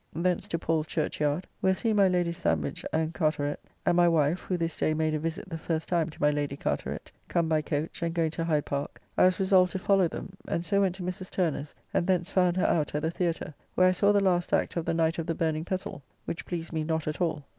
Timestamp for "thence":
0.15-0.47, 12.07-12.31